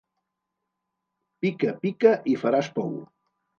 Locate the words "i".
2.35-2.37